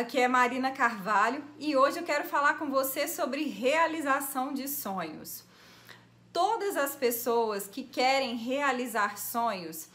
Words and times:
Aqui 0.00 0.18
é 0.18 0.26
Marina 0.26 0.70
Carvalho 0.70 1.44
e 1.58 1.76
hoje 1.76 1.98
eu 1.98 2.02
quero 2.02 2.26
falar 2.26 2.54
com 2.54 2.70
você 2.70 3.06
sobre 3.06 3.44
realização 3.44 4.54
de 4.54 4.66
sonhos. 4.66 5.44
Todas 6.32 6.74
as 6.74 6.96
pessoas 6.96 7.66
que 7.66 7.82
querem 7.82 8.34
realizar 8.34 9.18
sonhos, 9.18 9.88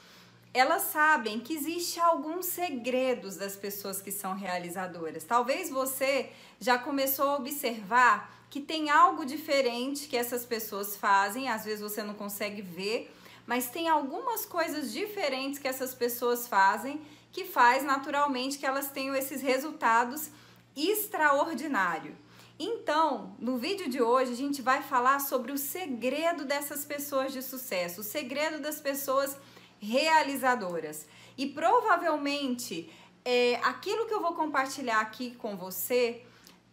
elas 0.54 0.84
sabem 0.84 1.40
que 1.40 1.56
existe 1.56 2.00
alguns 2.00 2.46
segredos 2.46 3.36
das 3.36 3.56
pessoas 3.56 4.00
que 4.00 4.12
são 4.12 4.36
realizadoras. 4.36 5.24
Talvez 5.24 5.72
você 5.72 6.30
já 6.60 6.78
começou 6.78 7.30
a 7.30 7.36
observar 7.38 8.32
que 8.48 8.62
tem 8.62 8.92
algo 8.92 9.26
diferente 9.26 10.08
que 10.08 10.16
essas 10.16 10.46
pessoas 10.46 10.96
fazem, 10.96 11.50
às 11.50 11.66
vezes 11.66 11.82
você 11.82 12.04
não 12.04 12.14
consegue 12.14 12.62
ver, 12.62 13.12
mas 13.46 13.70
tem 13.70 13.88
algumas 13.88 14.46
coisas 14.46 14.92
diferentes 14.92 15.60
que 15.60 15.68
essas 15.68 15.94
pessoas 15.94 16.48
fazem 16.48 17.02
que 17.32 17.44
faz 17.44 17.84
naturalmente 17.84 18.58
que 18.58 18.66
elas 18.66 18.90
tenham 18.92 19.14
esses 19.14 19.42
resultados 19.42 20.30
extraordinários. 20.76 22.16
Então, 22.58 23.36
no 23.38 23.58
vídeo 23.58 23.90
de 23.90 24.02
hoje 24.02 24.32
a 24.32 24.36
gente 24.36 24.62
vai 24.62 24.82
falar 24.82 25.20
sobre 25.20 25.52
o 25.52 25.58
segredo 25.58 26.46
dessas 26.46 26.86
pessoas 26.86 27.34
de 27.34 27.42
sucesso, 27.42 28.00
o 28.00 28.04
segredo 28.04 28.62
das 28.62 28.80
pessoas 28.80 29.38
realizadoras. 29.80 31.06
E 31.38 31.48
provavelmente 31.48 32.90
é, 33.26 33.56
aquilo 33.64 34.06
que 34.06 34.14
eu 34.14 34.22
vou 34.22 34.34
compartilhar 34.34 35.02
aqui 35.02 35.36
com 35.36 35.58
você 35.58 36.24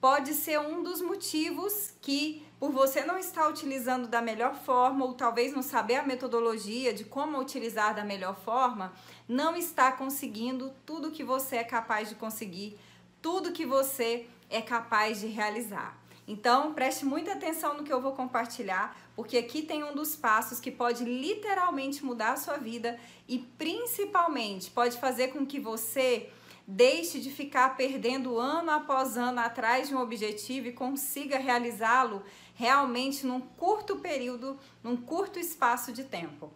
pode 0.01 0.35
ser 0.35 0.61
um 0.61 0.83
dos 0.83 1.01
motivos 1.01 1.93
que, 2.01 2.47
por 2.63 2.71
você 2.71 3.05
não 3.05 3.19
estar 3.19 3.49
utilizando 3.49 4.07
da 4.07 4.23
melhor 4.23 4.55
forma, 4.55 5.05
ou 5.05 5.15
talvez 5.15 5.53
não 5.53 5.65
saber 5.65 5.97
a 5.97 6.05
metodologia 6.05 6.95
de 6.95 7.03
como 7.03 7.41
utilizar 7.41 7.93
da 7.93 8.05
melhor 8.05 8.37
forma, 8.37 8.93
não 9.29 9.57
está 9.57 9.91
conseguindo 9.91 10.73
tudo 10.87 11.11
que 11.11 11.25
você 11.25 11.57
é 11.57 11.65
capaz 11.65 12.09
de 12.09 12.15
conseguir, 12.15 12.79
tudo 13.21 13.51
que 13.51 13.67
você 13.67 14.29
é 14.49 14.63
capaz 14.63 15.19
de 15.19 15.27
realizar. 15.27 15.99
Então, 16.29 16.73
preste 16.73 17.05
muita 17.05 17.33
atenção 17.33 17.77
no 17.77 17.83
que 17.83 17.93
eu 17.93 18.01
vou 18.01 18.13
compartilhar, 18.13 18.97
porque 19.17 19.39
aqui 19.39 19.63
tem 19.63 19.83
um 19.83 19.93
dos 19.93 20.15
passos 20.15 20.61
que 20.61 20.71
pode 20.71 21.05
literalmente 21.05 22.05
mudar 22.05 22.35
a 22.35 22.37
sua 22.37 22.59
vida 22.59 22.97
e 23.27 23.41
principalmente 23.41 24.71
pode 24.71 24.99
fazer 24.99 25.33
com 25.33 25.45
que 25.45 25.59
você 25.59 26.31
Deixe 26.67 27.19
de 27.19 27.29
ficar 27.29 27.77
perdendo 27.77 28.39
ano 28.39 28.71
após 28.71 29.17
ano 29.17 29.41
atrás 29.41 29.89
de 29.89 29.95
um 29.95 30.01
objetivo 30.01 30.69
e 30.69 30.73
consiga 30.73 31.37
realizá-lo 31.37 32.23
realmente 32.55 33.27
num 33.27 33.41
curto 33.41 33.97
período, 33.97 34.59
num 34.83 34.97
curto 34.97 35.39
espaço 35.39 35.93
de 35.93 36.05
tempo. 36.05 36.53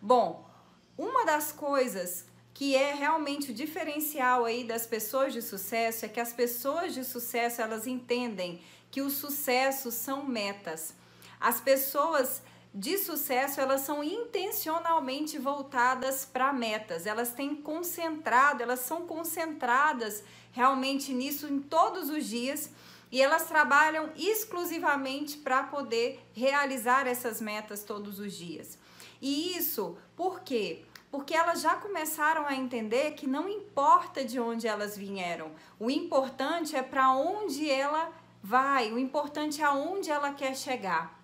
Bom, 0.00 0.48
uma 0.96 1.24
das 1.24 1.52
coisas 1.52 2.26
que 2.52 2.74
é 2.74 2.92
realmente 2.92 3.52
o 3.52 3.54
diferencial 3.54 4.44
aí 4.44 4.64
das 4.64 4.86
pessoas 4.86 5.32
de 5.32 5.40
sucesso 5.40 6.04
é 6.04 6.08
que 6.08 6.18
as 6.18 6.32
pessoas 6.32 6.92
de 6.92 7.04
sucesso 7.04 7.62
elas 7.62 7.86
entendem 7.86 8.60
que 8.90 9.00
o 9.00 9.10
sucesso 9.10 9.92
são 9.92 10.24
metas. 10.24 10.94
As 11.40 11.60
pessoas 11.60 12.42
de 12.74 12.98
sucesso, 12.98 13.60
elas 13.60 13.80
são 13.80 14.04
intencionalmente 14.04 15.38
voltadas 15.38 16.24
para 16.24 16.52
metas. 16.52 17.06
Elas 17.06 17.32
têm 17.32 17.56
concentrado, 17.56 18.62
elas 18.62 18.80
são 18.80 19.06
concentradas 19.06 20.22
realmente 20.52 21.12
nisso 21.12 21.46
em 21.46 21.60
todos 21.60 22.10
os 22.10 22.26
dias 22.26 22.70
e 23.10 23.20
elas 23.22 23.44
trabalham 23.46 24.10
exclusivamente 24.16 25.38
para 25.38 25.62
poder 25.62 26.20
realizar 26.34 27.06
essas 27.06 27.40
metas 27.40 27.82
todos 27.82 28.18
os 28.18 28.34
dias. 28.34 28.78
E 29.20 29.56
isso 29.56 29.96
por 30.16 30.40
quê? 30.40 30.84
Porque 31.10 31.34
elas 31.34 31.62
já 31.62 31.74
começaram 31.76 32.46
a 32.46 32.54
entender 32.54 33.12
que 33.12 33.26
não 33.26 33.48
importa 33.48 34.24
de 34.24 34.38
onde 34.38 34.66
elas 34.66 34.96
vieram, 34.96 35.52
o 35.80 35.90
importante 35.90 36.76
é 36.76 36.82
para 36.82 37.12
onde 37.12 37.70
ela 37.70 38.12
vai, 38.42 38.92
o 38.92 38.98
importante 38.98 39.62
é 39.62 39.64
aonde 39.64 40.10
ela 40.10 40.32
quer 40.32 40.54
chegar. 40.54 41.18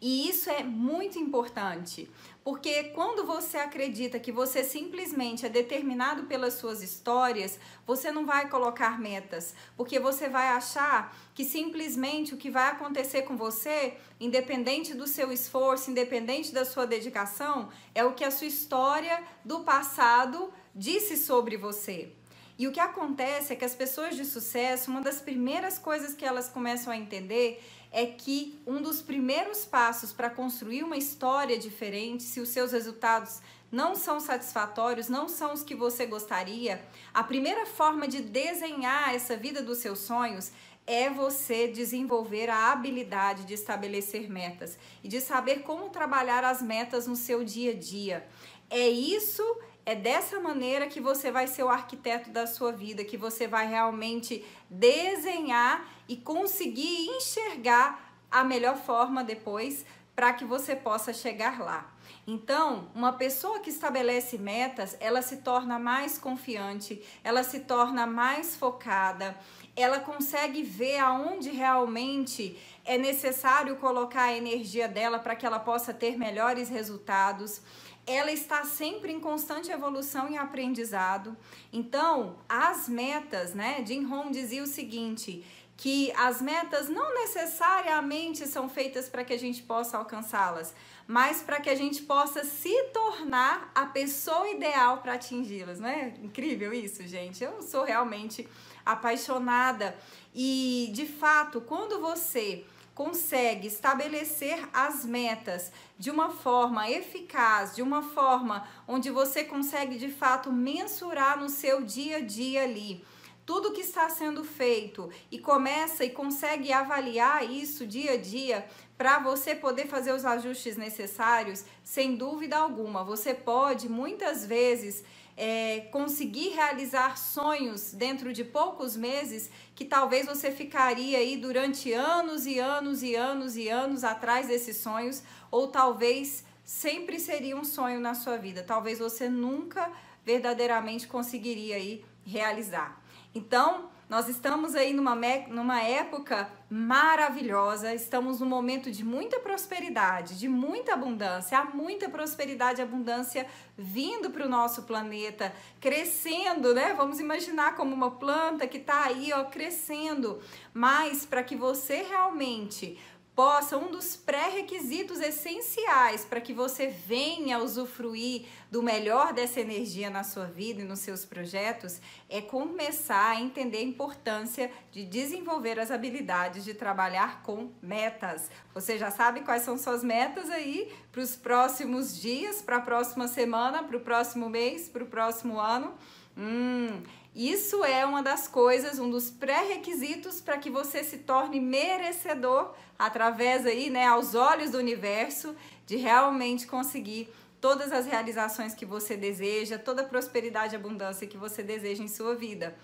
E 0.00 0.28
isso 0.28 0.48
é 0.48 0.62
muito 0.62 1.18
importante, 1.18 2.08
porque 2.48 2.84
quando 2.94 3.26
você 3.26 3.58
acredita 3.58 4.18
que 4.18 4.32
você 4.32 4.64
simplesmente 4.64 5.44
é 5.44 5.50
determinado 5.50 6.22
pelas 6.22 6.54
suas 6.54 6.82
histórias, 6.82 7.60
você 7.86 8.10
não 8.10 8.24
vai 8.24 8.48
colocar 8.48 8.98
metas, 8.98 9.54
porque 9.76 10.00
você 10.00 10.30
vai 10.30 10.48
achar 10.48 11.14
que 11.34 11.44
simplesmente 11.44 12.32
o 12.32 12.38
que 12.38 12.50
vai 12.50 12.70
acontecer 12.70 13.20
com 13.24 13.36
você, 13.36 13.98
independente 14.18 14.94
do 14.94 15.06
seu 15.06 15.30
esforço, 15.30 15.90
independente 15.90 16.50
da 16.50 16.64
sua 16.64 16.86
dedicação, 16.86 17.68
é 17.94 18.02
o 18.02 18.14
que 18.14 18.24
a 18.24 18.30
sua 18.30 18.46
história 18.46 19.22
do 19.44 19.60
passado 19.60 20.50
disse 20.74 21.18
sobre 21.18 21.58
você. 21.58 22.14
E 22.58 22.66
o 22.66 22.72
que 22.72 22.80
acontece 22.80 23.52
é 23.52 23.56
que 23.56 23.64
as 23.64 23.74
pessoas 23.74 24.16
de 24.16 24.24
sucesso, 24.24 24.90
uma 24.90 25.00
das 25.00 25.20
primeiras 25.20 25.78
coisas 25.78 26.12
que 26.12 26.24
elas 26.24 26.48
começam 26.48 26.92
a 26.92 26.96
entender 26.96 27.62
é 27.92 28.04
que 28.04 28.58
um 28.66 28.82
dos 28.82 29.00
primeiros 29.00 29.64
passos 29.64 30.12
para 30.12 30.28
construir 30.28 30.82
uma 30.82 30.96
história 30.96 31.56
diferente, 31.56 32.24
se 32.24 32.40
os 32.40 32.48
seus 32.48 32.72
resultados 32.72 33.40
não 33.70 33.94
são 33.94 34.18
satisfatórios, 34.18 35.08
não 35.08 35.28
são 35.28 35.52
os 35.52 35.62
que 35.62 35.74
você 35.74 36.04
gostaria, 36.04 36.84
a 37.14 37.22
primeira 37.22 37.64
forma 37.64 38.08
de 38.08 38.22
desenhar 38.22 39.14
essa 39.14 39.36
vida 39.36 39.62
dos 39.62 39.78
seus 39.78 40.00
sonhos 40.00 40.50
é 40.84 41.08
você 41.10 41.68
desenvolver 41.68 42.48
a 42.48 42.72
habilidade 42.72 43.44
de 43.44 43.54
estabelecer 43.54 44.28
metas 44.28 44.78
e 45.04 45.08
de 45.08 45.20
saber 45.20 45.60
como 45.60 45.90
trabalhar 45.90 46.42
as 46.42 46.62
metas 46.62 47.06
no 47.06 47.14
seu 47.14 47.44
dia 47.44 47.72
a 47.72 47.74
dia. 47.74 48.26
É 48.70 48.88
isso 48.88 49.42
é 49.88 49.94
dessa 49.94 50.38
maneira 50.38 50.86
que 50.86 51.00
você 51.00 51.30
vai 51.30 51.46
ser 51.46 51.62
o 51.62 51.70
arquiteto 51.70 52.28
da 52.28 52.46
sua 52.46 52.70
vida, 52.70 53.06
que 53.06 53.16
você 53.16 53.48
vai 53.48 53.66
realmente 53.66 54.44
desenhar 54.68 55.82
e 56.06 56.14
conseguir 56.14 57.06
enxergar 57.16 57.98
a 58.30 58.44
melhor 58.44 58.76
forma 58.76 59.24
depois 59.24 59.86
para 60.14 60.34
que 60.34 60.44
você 60.44 60.76
possa 60.76 61.14
chegar 61.14 61.58
lá. 61.58 61.90
Então, 62.26 62.90
uma 62.94 63.14
pessoa 63.14 63.60
que 63.60 63.70
estabelece 63.70 64.36
metas, 64.36 64.94
ela 65.00 65.22
se 65.22 65.38
torna 65.38 65.78
mais 65.78 66.18
confiante, 66.18 67.02
ela 67.24 67.42
se 67.42 67.60
torna 67.60 68.06
mais 68.06 68.54
focada, 68.54 69.38
ela 69.74 70.00
consegue 70.00 70.62
ver 70.62 70.98
aonde 70.98 71.48
realmente 71.48 72.58
é 72.84 72.98
necessário 72.98 73.76
colocar 73.76 74.24
a 74.24 74.36
energia 74.36 74.86
dela 74.86 75.18
para 75.18 75.34
que 75.34 75.46
ela 75.46 75.58
possa 75.58 75.94
ter 75.94 76.18
melhores 76.18 76.68
resultados 76.68 77.62
ela 78.08 78.32
está 78.32 78.64
sempre 78.64 79.12
em 79.12 79.20
constante 79.20 79.70
evolução 79.70 80.30
e 80.30 80.36
aprendizado. 80.36 81.36
Então, 81.72 82.38
as 82.48 82.88
metas, 82.88 83.54
né? 83.54 83.84
Jim 83.86 84.04
Rohn 84.04 84.30
dizia 84.30 84.62
o 84.62 84.66
seguinte, 84.66 85.44
que 85.78 86.12
as 86.16 86.42
metas 86.42 86.88
não 86.88 87.14
necessariamente 87.14 88.48
são 88.48 88.68
feitas 88.68 89.08
para 89.08 89.22
que 89.22 89.32
a 89.32 89.38
gente 89.38 89.62
possa 89.62 89.96
alcançá-las, 89.96 90.74
mas 91.06 91.40
para 91.40 91.60
que 91.60 91.70
a 91.70 91.74
gente 91.76 92.02
possa 92.02 92.42
se 92.42 92.82
tornar 92.92 93.70
a 93.74 93.86
pessoa 93.86 94.50
ideal 94.50 94.98
para 94.98 95.14
atingi-las, 95.14 95.78
não 95.78 95.88
é 95.88 96.14
incrível 96.20 96.72
isso, 96.72 97.06
gente? 97.06 97.44
Eu 97.44 97.62
sou 97.62 97.84
realmente 97.84 98.48
apaixonada 98.84 99.96
e, 100.34 100.90
de 100.92 101.06
fato, 101.06 101.60
quando 101.60 102.00
você 102.00 102.64
consegue 102.98 103.68
estabelecer 103.68 104.68
as 104.74 105.06
metas 105.06 105.70
de 105.96 106.10
uma 106.10 106.30
forma 106.30 106.90
eficaz, 106.90 107.76
de 107.76 107.80
uma 107.80 108.02
forma 108.02 108.66
onde 108.88 109.08
você 109.08 109.44
consegue 109.44 109.96
de 109.96 110.08
fato 110.08 110.50
mensurar 110.50 111.38
no 111.38 111.48
seu 111.48 111.84
dia 111.84 112.16
a 112.16 112.20
dia 112.20 112.64
ali 112.64 113.04
tudo 113.48 113.72
que 113.72 113.80
está 113.80 114.10
sendo 114.10 114.44
feito 114.44 115.08
e 115.30 115.38
começa 115.38 116.04
e 116.04 116.10
consegue 116.10 116.70
avaliar 116.70 117.50
isso 117.50 117.86
dia 117.86 118.12
a 118.12 118.16
dia 118.18 118.66
para 118.94 119.18
você 119.20 119.54
poder 119.54 119.86
fazer 119.86 120.12
os 120.12 120.22
ajustes 120.26 120.76
necessários, 120.76 121.64
sem 121.82 122.14
dúvida 122.14 122.58
alguma, 122.58 123.02
você 123.02 123.32
pode 123.32 123.88
muitas 123.88 124.44
vezes 124.44 125.02
é, 125.34 125.88
conseguir 125.90 126.50
realizar 126.50 127.16
sonhos 127.16 127.94
dentro 127.94 128.34
de 128.34 128.44
poucos 128.44 128.98
meses 128.98 129.50
que 129.74 129.86
talvez 129.86 130.26
você 130.26 130.50
ficaria 130.50 131.16
aí 131.16 131.34
durante 131.38 131.90
anos 131.90 132.44
e 132.44 132.58
anos 132.58 133.02
e 133.02 133.14
anos 133.14 133.56
e 133.56 133.66
anos 133.70 134.04
atrás 134.04 134.48
desses 134.48 134.76
sonhos, 134.76 135.22
ou 135.50 135.68
talvez 135.68 136.44
sempre 136.66 137.18
seria 137.18 137.56
um 137.56 137.64
sonho 137.64 137.98
na 137.98 138.14
sua 138.14 138.36
vida. 138.36 138.62
Talvez 138.62 138.98
você 138.98 139.26
nunca 139.26 139.90
verdadeiramente 140.22 141.06
conseguiria 141.08 141.76
aí 141.76 142.04
realizar. 142.26 143.07
Então, 143.34 143.90
nós 144.08 144.26
estamos 144.26 144.74
aí 144.74 144.94
numa, 144.94 145.14
numa 145.48 145.82
época 145.82 146.50
maravilhosa, 146.70 147.94
estamos 147.94 148.40
num 148.40 148.46
momento 148.46 148.90
de 148.90 149.04
muita 149.04 149.38
prosperidade, 149.38 150.38
de 150.38 150.48
muita 150.48 150.94
abundância, 150.94 151.58
há 151.58 151.64
muita 151.64 152.08
prosperidade 152.08 152.80
e 152.80 152.82
abundância 152.82 153.46
vindo 153.76 154.30
para 154.30 154.46
o 154.46 154.48
nosso 154.48 154.84
planeta, 154.84 155.52
crescendo, 155.78 156.74
né? 156.74 156.94
Vamos 156.94 157.20
imaginar 157.20 157.76
como 157.76 157.94
uma 157.94 158.12
planta 158.12 158.66
que 158.66 158.78
está 158.78 159.04
aí, 159.04 159.30
ó, 159.30 159.44
crescendo. 159.44 160.40
Mas 160.72 161.26
para 161.26 161.42
que 161.42 161.54
você 161.54 161.96
realmente 162.02 162.98
possa, 163.38 163.76
um 163.76 163.92
dos 163.92 164.16
pré-requisitos 164.16 165.20
essenciais 165.20 166.24
para 166.24 166.40
que 166.40 166.52
você 166.52 166.88
venha 166.88 167.60
usufruir 167.60 168.46
do 168.68 168.82
melhor 168.82 169.32
dessa 169.32 169.60
energia 169.60 170.10
na 170.10 170.24
sua 170.24 170.46
vida 170.46 170.82
e 170.82 170.84
nos 170.84 170.98
seus 170.98 171.24
projetos 171.24 172.00
é 172.28 172.40
começar 172.40 173.36
a 173.36 173.40
entender 173.40 173.78
a 173.78 173.82
importância 173.84 174.68
de 174.90 175.04
desenvolver 175.04 175.78
as 175.78 175.92
habilidades 175.92 176.64
de 176.64 176.74
trabalhar 176.74 177.44
com 177.44 177.70
metas. 177.80 178.50
Você 178.74 178.98
já 178.98 179.12
sabe 179.12 179.42
quais 179.42 179.62
são 179.62 179.78
suas 179.78 180.02
metas 180.02 180.50
aí 180.50 180.92
para 181.12 181.22
os 181.22 181.36
próximos 181.36 182.20
dias, 182.20 182.60
para 182.60 182.78
a 182.78 182.80
próxima 182.80 183.28
semana, 183.28 183.84
para 183.84 183.96
o 183.96 184.00
próximo 184.00 184.50
mês, 184.50 184.88
para 184.88 185.04
o 185.04 185.06
próximo 185.06 185.60
ano? 185.60 185.94
Hum, 186.36 187.02
isso 187.38 187.84
é 187.84 188.04
uma 188.04 188.20
das 188.20 188.48
coisas, 188.48 188.98
um 188.98 189.08
dos 189.08 189.30
pré-requisitos 189.30 190.40
para 190.40 190.58
que 190.58 190.68
você 190.68 191.04
se 191.04 191.18
torne 191.18 191.60
merecedor 191.60 192.74
através 192.98 193.64
aí, 193.64 193.90
né, 193.90 194.06
aos 194.06 194.34
olhos 194.34 194.72
do 194.72 194.78
universo, 194.78 195.54
de 195.86 195.94
realmente 195.94 196.66
conseguir 196.66 197.32
todas 197.60 197.92
as 197.92 198.06
realizações 198.06 198.74
que 198.74 198.84
você 198.84 199.16
deseja, 199.16 199.78
toda 199.78 200.02
a 200.02 200.04
prosperidade 200.04 200.74
e 200.74 200.76
abundância 200.76 201.28
que 201.28 201.36
você 201.36 201.62
deseja 201.62 202.02
em 202.02 202.08
sua 202.08 202.34
vida. 202.34 202.76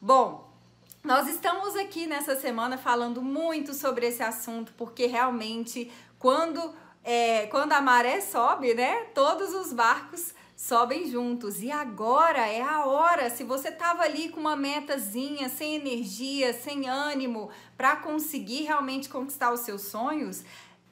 Bom, 0.00 0.50
nós 1.04 1.28
estamos 1.28 1.76
aqui 1.76 2.06
nessa 2.06 2.34
semana 2.34 2.78
falando 2.78 3.20
muito 3.20 3.74
sobre 3.74 4.06
esse 4.06 4.22
assunto, 4.22 4.72
porque 4.78 5.04
realmente 5.04 5.92
quando, 6.18 6.74
é, 7.04 7.46
quando 7.48 7.74
a 7.74 7.82
maré 7.82 8.22
sobe, 8.22 8.72
né, 8.72 9.04
todos 9.14 9.52
os 9.52 9.70
barcos 9.70 10.32
sobem 10.58 11.08
juntos. 11.08 11.62
E 11.62 11.70
agora 11.70 12.44
é 12.48 12.60
a 12.60 12.84
hora. 12.84 13.30
Se 13.30 13.44
você 13.44 13.70
tava 13.70 14.02
ali 14.02 14.28
com 14.28 14.40
uma 14.40 14.56
metazinha, 14.56 15.48
sem 15.48 15.76
energia, 15.76 16.52
sem 16.52 16.88
ânimo 16.88 17.48
para 17.76 17.94
conseguir 17.94 18.64
realmente 18.64 19.08
conquistar 19.08 19.52
os 19.52 19.60
seus 19.60 19.82
sonhos, 19.82 20.44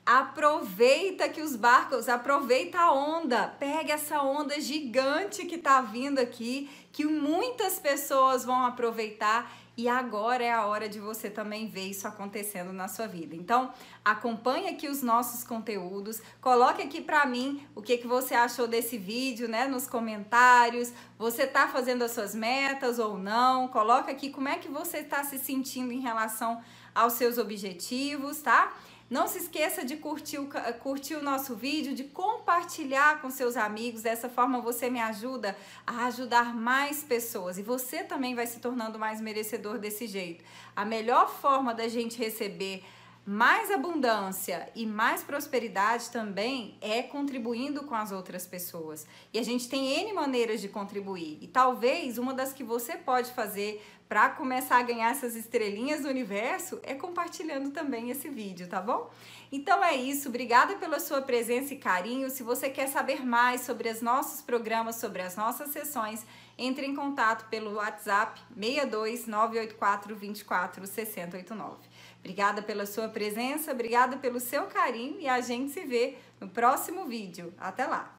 aproveita 0.06 1.28
que 1.28 1.42
os 1.42 1.56
barcos, 1.56 2.08
aproveita 2.08 2.78
a 2.78 2.92
onda, 2.92 3.48
pega 3.58 3.94
essa 3.94 4.22
onda 4.22 4.60
gigante 4.60 5.44
que 5.46 5.58
tá 5.58 5.80
vindo 5.80 6.20
aqui, 6.20 6.70
que 6.92 7.04
muitas 7.04 7.80
pessoas 7.80 8.44
vão 8.44 8.64
aproveitar 8.64 9.52
e 9.76 9.88
agora 9.88 10.42
é 10.42 10.50
a 10.50 10.64
hora 10.64 10.88
de 10.88 10.98
você 10.98 11.28
também 11.28 11.68
ver 11.68 11.88
isso 11.88 12.08
acontecendo 12.08 12.72
na 12.72 12.88
sua 12.88 13.06
vida. 13.06 13.36
Então, 13.36 13.70
acompanhe 14.02 14.68
aqui 14.68 14.88
os 14.88 15.02
nossos 15.02 15.44
conteúdos, 15.44 16.22
coloque 16.40 16.80
aqui 16.80 17.02
para 17.02 17.26
mim 17.26 17.66
o 17.74 17.82
que, 17.82 17.98
que 17.98 18.06
você 18.06 18.34
achou 18.34 18.66
desse 18.66 18.96
vídeo, 18.96 19.46
né, 19.46 19.66
nos 19.68 19.86
comentários. 19.86 20.92
Você 21.18 21.46
tá 21.46 21.68
fazendo 21.68 22.02
as 22.04 22.12
suas 22.12 22.34
metas 22.34 22.98
ou 22.98 23.18
não? 23.18 23.68
Coloca 23.68 24.10
aqui 24.10 24.30
como 24.30 24.48
é 24.48 24.56
que 24.56 24.68
você 24.68 24.98
está 24.98 25.22
se 25.22 25.38
sentindo 25.38 25.92
em 25.92 26.00
relação 26.00 26.62
aos 26.94 27.12
seus 27.12 27.36
objetivos, 27.36 28.40
tá? 28.40 28.72
Não 29.08 29.28
se 29.28 29.38
esqueça 29.38 29.84
de 29.84 29.96
curtir 29.96 30.38
o, 30.38 30.48
curtir 30.80 31.14
o 31.14 31.22
nosso 31.22 31.54
vídeo, 31.54 31.94
de 31.94 32.02
compartilhar 32.02 33.20
com 33.22 33.30
seus 33.30 33.56
amigos. 33.56 34.02
Dessa 34.02 34.28
forma 34.28 34.60
você 34.60 34.90
me 34.90 35.00
ajuda 35.00 35.56
a 35.86 36.06
ajudar 36.06 36.52
mais 36.56 37.04
pessoas 37.04 37.56
e 37.56 37.62
você 37.62 38.02
também 38.02 38.34
vai 38.34 38.48
se 38.48 38.58
tornando 38.58 38.98
mais 38.98 39.20
merecedor 39.20 39.78
desse 39.78 40.08
jeito. 40.08 40.44
A 40.74 40.84
melhor 40.84 41.28
forma 41.28 41.72
da 41.72 41.86
gente 41.86 42.18
receber 42.18 42.82
mais 43.24 43.72
abundância 43.72 44.70
e 44.72 44.86
mais 44.86 45.22
prosperidade 45.22 46.10
também 46.10 46.78
é 46.80 47.02
contribuindo 47.02 47.82
com 47.82 47.94
as 47.94 48.12
outras 48.12 48.46
pessoas. 48.46 49.04
E 49.32 49.38
a 49.38 49.42
gente 49.42 49.68
tem 49.68 50.00
N 50.00 50.12
maneiras 50.12 50.60
de 50.60 50.68
contribuir. 50.68 51.38
E 51.40 51.48
talvez 51.48 52.18
uma 52.18 52.32
das 52.32 52.52
que 52.52 52.62
você 52.62 52.96
pode 52.96 53.32
fazer 53.32 53.84
para 54.08 54.28
começar 54.28 54.78
a 54.78 54.82
ganhar 54.82 55.10
essas 55.10 55.34
estrelinhas 55.34 56.02
do 56.02 56.08
universo 56.08 56.78
é 56.82 56.94
compartilhando 56.94 57.70
também 57.70 58.10
esse 58.10 58.28
vídeo, 58.28 58.68
tá 58.68 58.80
bom? 58.80 59.10
Então 59.50 59.82
é 59.82 59.94
isso, 59.94 60.28
obrigada 60.28 60.76
pela 60.76 61.00
sua 61.00 61.22
presença 61.22 61.74
e 61.74 61.78
carinho. 61.78 62.30
Se 62.30 62.42
você 62.42 62.70
quer 62.70 62.88
saber 62.88 63.24
mais 63.24 63.62
sobre 63.62 63.88
os 63.88 64.00
nossos 64.00 64.42
programas, 64.42 64.96
sobre 64.96 65.22
as 65.22 65.36
nossas 65.36 65.70
sessões, 65.70 66.24
entre 66.58 66.86
em 66.86 66.94
contato 66.94 67.48
pelo 67.48 67.74
WhatsApp 67.74 68.40
62 68.54 69.26
984 69.26 70.16
24 70.16 70.86
6089. 70.86 71.76
Obrigada 72.20 72.62
pela 72.62 72.86
sua 72.86 73.08
presença, 73.08 73.72
obrigada 73.72 74.16
pelo 74.16 74.40
seu 74.40 74.64
carinho 74.66 75.20
e 75.20 75.28
a 75.28 75.40
gente 75.40 75.72
se 75.72 75.84
vê 75.84 76.16
no 76.40 76.48
próximo 76.48 77.06
vídeo. 77.06 77.52
Até 77.58 77.86
lá! 77.86 78.16